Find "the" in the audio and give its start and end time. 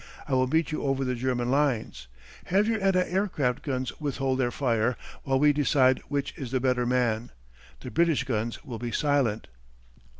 1.05-1.13, 6.49-6.59, 7.81-7.91